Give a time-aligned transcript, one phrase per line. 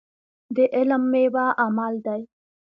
[0.55, 2.21] د علم ميوه عمل دی.